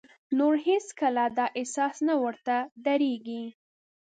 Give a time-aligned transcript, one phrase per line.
[0.37, 2.55] نور هېڅ کله دا احساس نه ورته
[2.85, 3.43] درېږي.